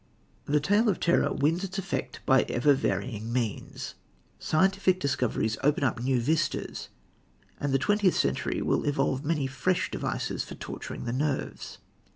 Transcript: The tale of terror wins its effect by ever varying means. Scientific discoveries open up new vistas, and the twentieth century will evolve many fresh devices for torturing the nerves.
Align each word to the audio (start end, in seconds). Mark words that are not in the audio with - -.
The 0.45 0.59
tale 0.59 0.89
of 0.89 0.99
terror 0.99 1.31
wins 1.31 1.63
its 1.63 1.77
effect 1.77 2.21
by 2.25 2.41
ever 2.49 2.73
varying 2.73 3.31
means. 3.31 3.93
Scientific 4.39 4.99
discoveries 4.99 5.57
open 5.63 5.83
up 5.83 6.01
new 6.01 6.19
vistas, 6.19 6.89
and 7.59 7.71
the 7.71 7.77
twentieth 7.77 8.17
century 8.17 8.63
will 8.63 8.85
evolve 8.87 9.23
many 9.23 9.45
fresh 9.45 9.91
devices 9.91 10.43
for 10.43 10.55
torturing 10.55 11.05
the 11.05 11.13
nerves. 11.13 11.77